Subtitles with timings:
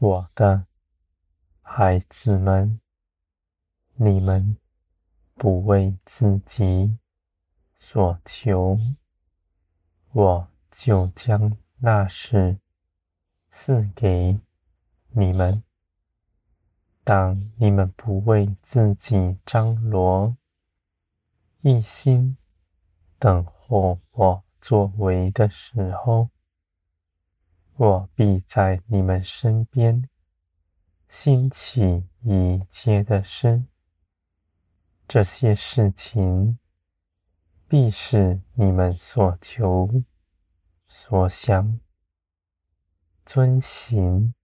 [0.00, 0.64] 我的
[1.60, 2.78] 孩子们，
[3.96, 4.56] 你们
[5.34, 6.96] 不为自己
[7.80, 8.78] 所求，
[10.12, 12.60] 我就将那事
[13.50, 14.38] 赐给
[15.08, 15.64] 你们。
[17.02, 20.36] 当你们不为自己张罗，
[21.62, 22.36] 一心
[23.18, 26.30] 等候我作为的时候，
[27.80, 30.08] 我必在你们身边
[31.08, 33.66] 兴起一切的事。
[35.06, 36.58] 这些事情
[37.68, 40.02] 必是你们所求、
[40.88, 41.78] 所想、
[43.24, 44.34] 遵行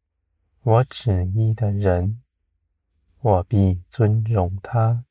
[0.62, 2.22] 我旨意的人，
[3.18, 5.04] 我必尊荣他。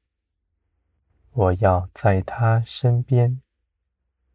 [1.32, 3.42] 我要在他身边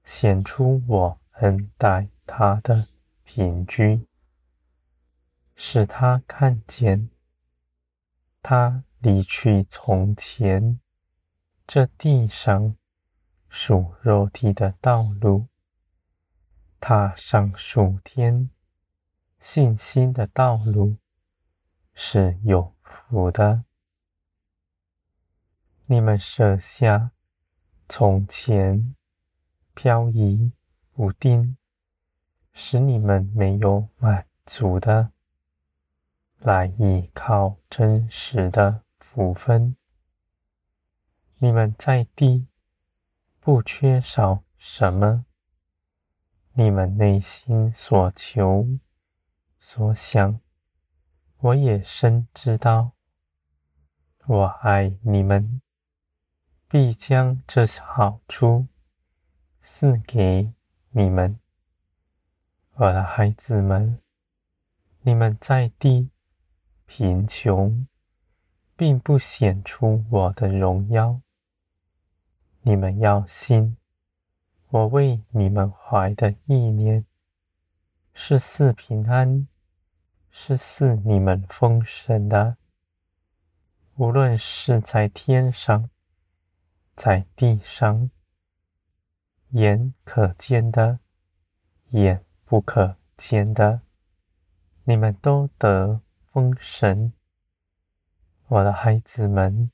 [0.05, 2.87] 显出我恩待他的
[3.31, 4.07] 凭据，
[5.55, 7.11] 使他看见
[8.41, 10.81] 他离去从前
[11.67, 12.75] 这地上
[13.51, 15.47] 属肉体的道路，
[16.81, 18.49] 踏上属天
[19.41, 20.97] 信心的道路
[21.93, 23.63] 是有福的。
[25.85, 27.11] 你们舍下
[27.91, 28.97] 从前
[29.75, 30.51] 漂移
[30.95, 31.58] 不定，
[32.61, 35.13] 使你们没有满足的，
[36.41, 39.77] 来依靠真实的福分。
[41.39, 42.49] 你们在地
[43.39, 45.25] 不缺少什么，
[46.55, 48.67] 你们内心所求
[49.61, 50.41] 所想，
[51.39, 52.91] 我也深知道。
[54.27, 55.63] 我爱你们。
[56.71, 58.67] 必将这好处
[59.63, 60.53] 赐给
[60.91, 61.39] 你们，
[62.81, 63.99] 我的孩子们。
[65.01, 66.11] 你们在地
[66.87, 67.89] 贫穷，
[68.77, 71.21] 并不显出我的荣耀。
[72.61, 73.77] 你们要信，
[74.69, 77.05] 我为你们怀的意念
[78.15, 79.49] 是赐平安，
[80.31, 82.59] 是赐你们丰盛的。
[83.97, 85.91] 无论是在天上。
[86.95, 88.11] 在地上，
[89.51, 91.01] 眼可见的，
[91.91, 93.83] 眼不可见的，
[94.85, 96.01] 你们都得
[96.33, 97.13] 封神。
[98.47, 99.71] 我的孩子们，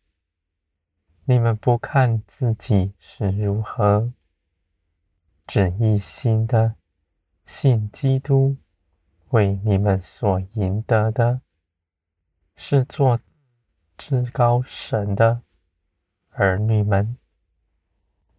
[1.25, 4.13] 你们不看自己是如何，
[5.47, 6.75] 只一心的
[7.47, 8.57] 信基督
[9.29, 11.43] 为你们所赢得的，
[12.57, 13.21] 是做
[13.97, 15.43] 至高神的。
[16.31, 17.17] 儿女们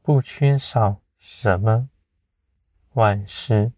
[0.01, 1.90] 不缺少什么，
[2.95, 3.72] 万事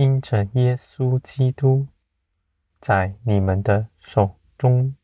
[0.00, 1.86] 因着耶稣基督
[2.80, 4.96] 在你们的手中。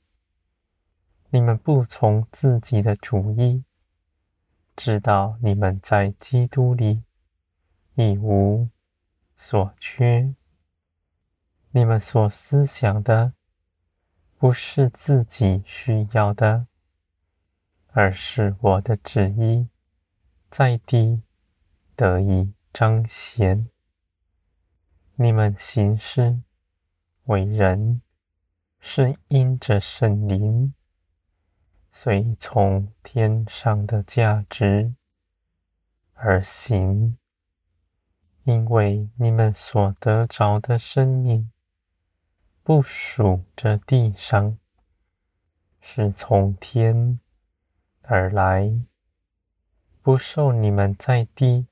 [1.29, 3.63] 你们不从自己的主意，
[4.75, 7.03] 知道你们在基督里
[7.95, 8.71] 一无
[9.37, 10.35] 所缺。
[11.73, 13.35] 你们所思想的
[14.39, 16.69] 不是自己需要的。
[17.89, 19.69] 而是我的旨意
[20.51, 21.21] 在地
[21.95, 23.69] 得以彰显。
[25.19, 26.43] 你们行事
[27.25, 28.03] 为人
[28.79, 30.75] 是因着圣灵，
[31.91, 34.95] 随从天上的价值
[36.13, 37.17] 而行。
[38.45, 41.51] 因为你们所得着的生命
[42.63, 44.59] 不属这地上，
[45.81, 47.19] 是从天。
[48.03, 48.71] 而来，
[50.03, 51.67] 不受你们在地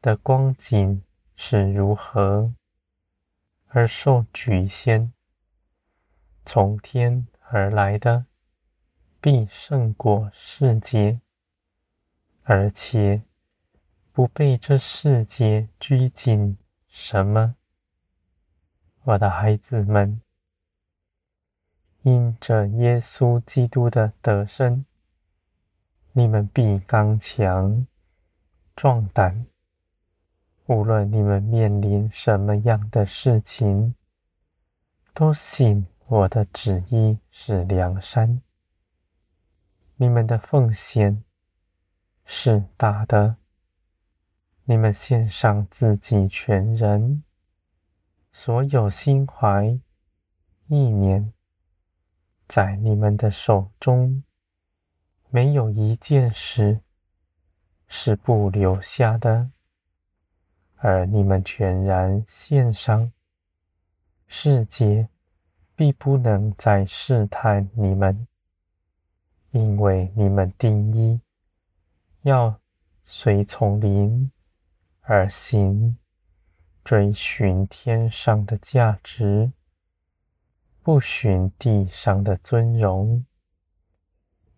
[0.00, 1.04] 的光景
[1.40, 2.52] 是如何
[3.68, 5.12] 而受举先。
[6.44, 8.26] 从天而来的，
[9.20, 11.20] 必胜过世界，
[12.42, 13.22] 而且
[14.12, 16.58] 不被这世界拘谨
[16.88, 17.54] 什么。
[19.04, 20.20] 我的孩子们，
[22.02, 24.84] 因着耶稣基督的得胜。
[26.12, 27.86] 你们必刚强
[28.74, 29.46] 壮胆，
[30.68, 33.94] 无论你们面临什么样的事情，
[35.14, 38.42] 都信我的旨意是良善。
[39.96, 41.24] 你们的奉献
[42.26, 43.36] 是大的，
[44.64, 47.24] 你们献上自己全人，
[48.30, 49.64] 所有心怀
[50.66, 51.32] 意念，
[52.46, 54.22] 在你们的手中。
[55.30, 56.80] 没有一件事
[57.86, 59.50] 是不留下的，
[60.80, 63.10] 而你们全然献上，
[64.26, 65.08] 世界
[65.74, 68.26] 必不能再试探你们，
[69.50, 71.20] 因为你们定义
[72.22, 72.60] 要
[73.04, 74.30] 随从灵
[75.00, 75.98] 而行，
[76.84, 79.50] 追寻天上的价值，
[80.82, 83.24] 不寻地上的尊荣。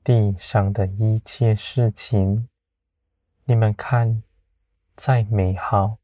[0.02, 2.48] 地上的一切事情，
[3.44, 4.22] 你们看
[4.96, 5.99] 再美好，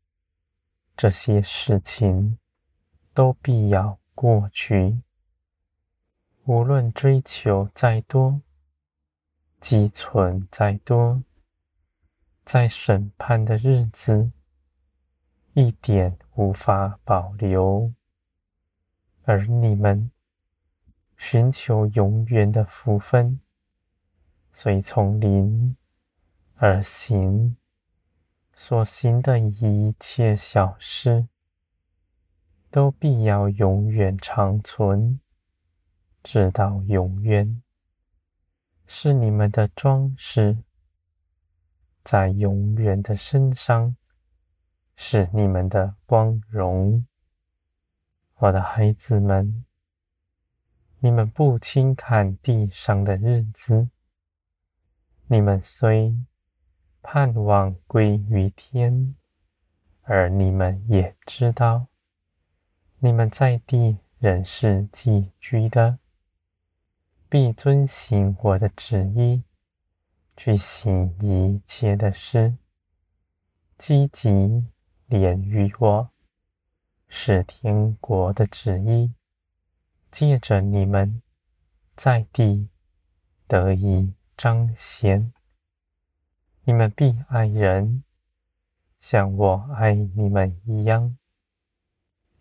[0.96, 2.38] 这些事情
[3.12, 5.02] 都必要过去。
[6.44, 8.40] 无论追求再多，
[9.60, 11.22] 积存再多，
[12.44, 14.30] 在审判的日子，
[15.52, 17.92] 一点无法保留。
[19.24, 20.10] 而你们
[21.18, 23.40] 寻求永远的福分，
[24.54, 25.76] 随从灵
[26.54, 27.56] 而行，
[28.58, 31.28] 所行的一切小事，
[32.70, 35.20] 都必要永远长存。
[36.22, 37.62] 直到永远，
[38.86, 40.64] 是你们的装饰，
[42.02, 43.94] 在永远的身上，
[44.96, 47.06] 是你们的光荣。
[48.38, 49.64] 我的孩子们，
[50.98, 53.88] 你们不轻看地上的日子，
[55.28, 56.16] 你们虽
[57.08, 59.14] 盼望归于天，
[60.02, 61.86] 而你们也知道，
[62.98, 66.00] 你们在地仍是寄居的。
[67.28, 69.44] 必遵行我的旨意，
[70.36, 72.56] 去行一切的事，
[73.78, 74.66] 积极
[75.06, 76.10] 连于我，
[77.06, 79.14] 使天国的旨意
[80.10, 81.22] 借着你们
[81.94, 82.68] 在地
[83.46, 85.32] 得以彰显。
[86.68, 88.02] 你们必爱人，
[88.98, 91.16] 像我爱你们一样。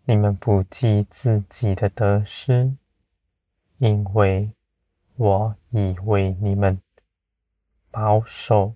[0.04, 2.76] 你们不计自己的得失，
[3.78, 4.52] 因为。
[5.14, 6.82] 我已为你们
[7.90, 8.74] 保守，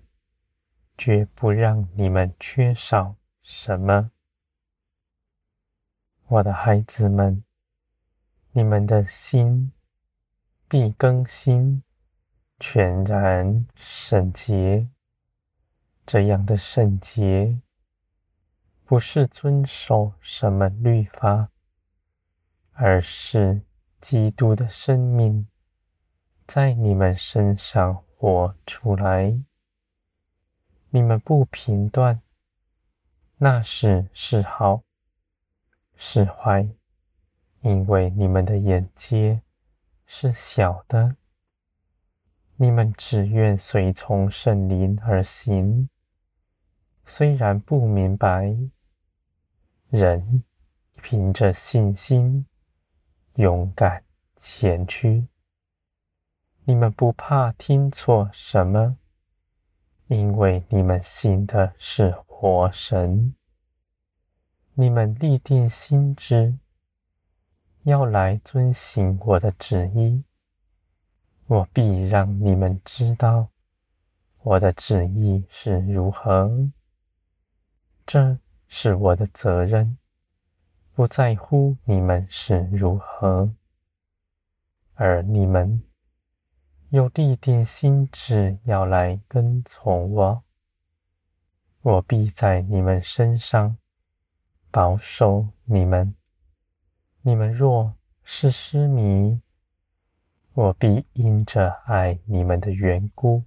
[0.97, 4.09] 绝不让你们缺少什么。
[6.27, 7.43] 我的孩子们，
[8.53, 9.71] 你们的心
[10.67, 11.83] 必更新，
[12.59, 14.87] 全然圣洁。
[16.11, 17.61] 这样的圣洁，
[18.83, 21.47] 不是遵守什么律法，
[22.73, 23.61] 而是
[24.01, 25.47] 基督的生命。
[26.45, 29.41] 在你们身上活出来，
[30.89, 32.21] 你们不评断
[33.37, 34.83] 那是是好
[35.95, 36.67] 是坏，
[37.61, 39.41] 因为你们的眼界
[40.05, 41.15] 是小的。
[42.57, 45.87] 你们只愿随从圣灵而行，
[47.13, 48.55] 虽然不明白，
[49.89, 50.45] 人
[51.01, 52.45] 凭着信心
[53.35, 54.01] 勇敢
[54.41, 55.27] 前去。
[56.63, 58.97] 你们不怕听错什么，
[60.07, 63.35] 因为你们信的是活神。
[64.75, 66.57] 你们立定心志，
[67.83, 70.23] 要来遵行我的旨意，
[71.47, 73.49] 我必让你们知道
[74.43, 76.71] 我的旨意是如何。
[78.05, 79.97] 这是我的责任，
[80.93, 83.53] 不在乎你们是如何，
[84.95, 85.81] 而你们。
[86.89, 90.43] 又立定心志要来跟从我，
[91.81, 93.77] 我必在你们身上
[94.69, 96.13] 保守你们。
[97.21, 99.39] 你们若是失迷，
[100.53, 103.45] 我必因着爱你们的缘故，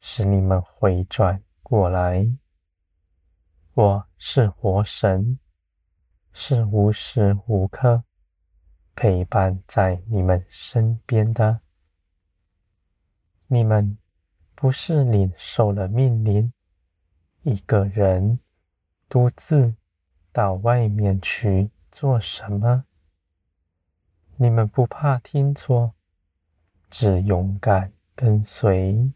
[0.00, 2.26] 使你们回转过来。
[3.80, 5.38] 我是活神，
[6.32, 8.02] 是无时无刻
[8.96, 11.60] 陪伴在你们身边的。
[13.46, 13.96] 你们
[14.56, 16.52] 不是领受了命令，
[17.42, 18.40] 一个人
[19.08, 19.76] 独自
[20.32, 22.84] 到外面去做什么？
[24.34, 25.94] 你们不怕听错，
[26.90, 29.12] 只勇敢跟随。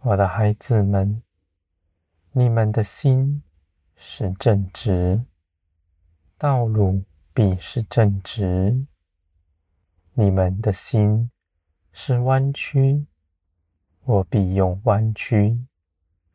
[0.00, 1.22] 我的孩子们，
[2.38, 3.42] 你们的心
[3.96, 5.24] 是正直，
[6.36, 7.02] 道路
[7.34, 8.86] 必是正直。
[10.12, 11.32] 你们的心。
[11.90, 13.06] 是弯曲，
[14.04, 15.66] 我必用弯曲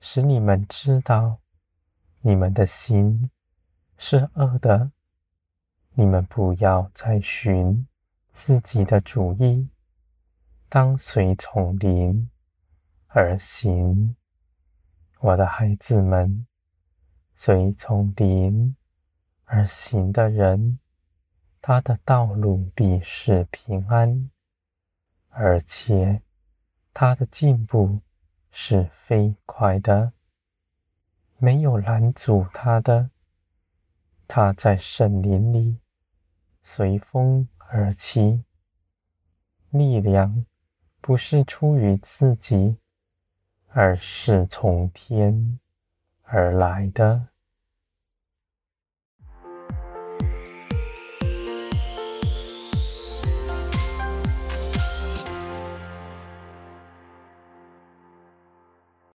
[0.01, 1.39] 使你们知道，
[2.19, 3.31] 你们的心
[3.97, 4.91] 是恶的。
[5.93, 7.87] 你们不要再寻
[8.33, 9.69] 自己的主意，
[10.67, 12.29] 当随从灵
[13.07, 14.17] 而行。
[15.23, 16.45] 我的孩子们，
[17.33, 18.75] 随从灵
[19.45, 20.79] 而行的人，
[21.61, 24.29] 他的道路必是平安，
[25.29, 26.21] 而且
[26.93, 28.01] 他的进步
[28.51, 30.11] 是飞快的，
[31.37, 33.09] 没有拦阻他的。
[34.27, 35.77] 他在圣林里
[36.63, 38.43] 随风而起，
[39.69, 40.45] 力量
[40.99, 42.75] 不是出于自己，
[43.73, 45.59] 而是从天
[46.21, 47.32] 而来的。